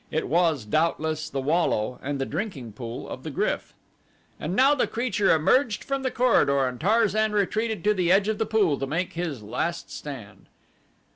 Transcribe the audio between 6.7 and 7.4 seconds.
Tarzan